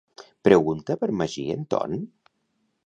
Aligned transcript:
Pregunta 0.47 0.95
per 1.03 1.11
Magí 1.21 1.45
en 1.59 1.69
Ton? 1.75 2.05